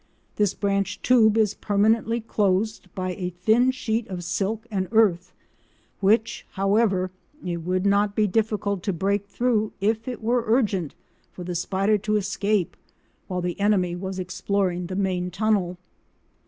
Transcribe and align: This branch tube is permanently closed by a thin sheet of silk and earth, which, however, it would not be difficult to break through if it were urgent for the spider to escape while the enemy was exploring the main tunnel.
This 0.37 0.55
branch 0.55 0.99
tube 1.03 1.37
is 1.37 1.53
permanently 1.53 2.21
closed 2.21 2.87
by 2.95 3.11
a 3.11 3.29
thin 3.29 3.69
sheet 3.69 4.07
of 4.07 4.23
silk 4.23 4.65
and 4.71 4.87
earth, 4.91 5.31
which, 5.99 6.43
however, 6.53 7.11
it 7.45 7.57
would 7.57 7.85
not 7.85 8.15
be 8.15 8.25
difficult 8.25 8.81
to 8.81 8.93
break 8.93 9.27
through 9.27 9.73
if 9.79 10.07
it 10.07 10.23
were 10.23 10.43
urgent 10.47 10.95
for 11.31 11.43
the 11.43 11.53
spider 11.53 11.99
to 11.99 12.17
escape 12.17 12.75
while 13.27 13.41
the 13.43 13.59
enemy 13.59 13.95
was 13.95 14.17
exploring 14.17 14.87
the 14.87 14.95
main 14.95 15.29
tunnel. 15.29 15.77